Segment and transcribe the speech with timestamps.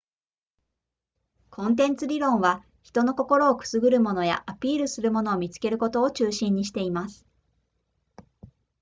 [1.51, 7.23] コンテンツ理論は人の心をくすぐるものやアピールするものを見つけることを中心にしています